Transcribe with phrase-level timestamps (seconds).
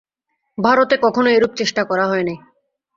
[0.57, 2.37] ভারতে কখনও এরূপ চেষ্টা করা হয় নাই।